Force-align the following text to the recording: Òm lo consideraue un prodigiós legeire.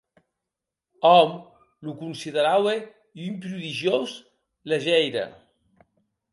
Òm 1.09 1.29
lo 1.85 1.93
consideraue 2.01 2.75
un 3.27 3.37
prodigiós 3.45 4.09
legeire. 4.69 5.25